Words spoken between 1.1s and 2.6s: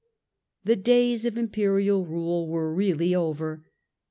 of Imperial rule